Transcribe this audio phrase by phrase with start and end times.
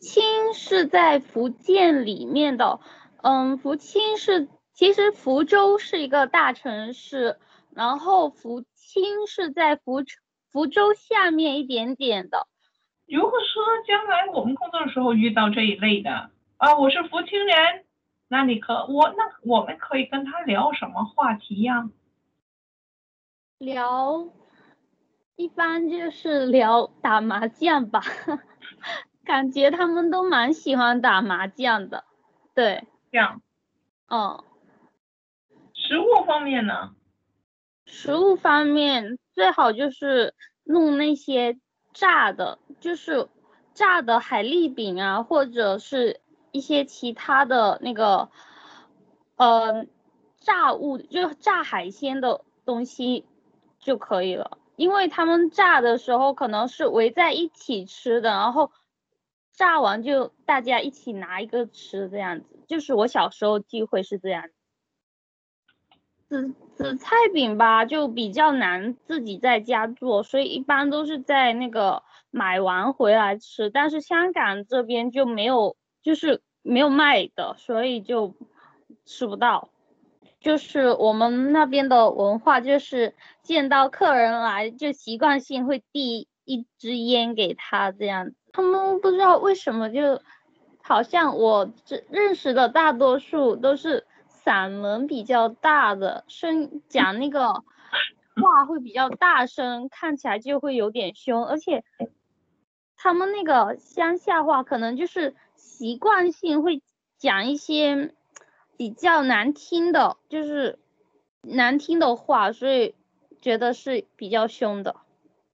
[0.00, 2.80] 清是在福建里面的，
[3.22, 7.38] 嗯，福清是其实福州是一个大城市，
[7.74, 10.02] 然后福清是在福
[10.50, 12.48] 福州下面一点点的。
[13.06, 17.84] 如果说将来我们工作的时候遇到这一类的啊，我是福清人，
[18.28, 21.90] 那你可我那我们可以跟他聊什么话题呀？
[23.58, 24.28] 聊，
[25.36, 28.00] 一般就是聊打麻将吧。
[29.30, 32.02] 感觉他们都蛮喜欢打麻将的，
[32.52, 33.40] 对，这样，
[34.08, 34.42] 嗯，
[35.72, 36.96] 食物方面呢？
[37.86, 41.60] 食物方面最好就是弄那些
[41.92, 43.28] 炸的，就是
[43.72, 48.30] 炸的海蛎饼啊，或者是一些其他的那个，
[49.36, 49.86] 呃，
[50.40, 53.24] 炸物，就炸海鲜的东西
[53.78, 58.72] 就可以了，因为他们炸的时候可能是围在一起吃的，然后。
[59.52, 64.44] 炸完就大家一起拿一个吃，这样子，就是我小时候聚会是这样。
[66.28, 73.68] 紫紫菜饼吧，就比较难自己在家做，所以一般都是在那个买完回来吃。
[73.68, 78.36] 但是香港这边就没有，就是没有卖的，所以就
[79.04, 79.70] 吃不到。
[80.38, 88.30] 就是我们那边的文化，就是见到客人来就习惯性会递一支烟给他这样。
[88.52, 90.20] 他们不知道为什么，就
[90.82, 94.06] 好像我这认识的大多数都是
[94.44, 101.84] 嗓门比较大的，声讲那个话会比较大声，看起来就会有点凶，而且
[102.96, 106.82] 他们那个乡下话可能就是习惯性会
[107.18, 108.14] 讲一些
[108.76, 110.78] 比较难听的，就是
[111.42, 112.94] 难听的话，所以
[113.40, 114.96] 觉得是比较凶的。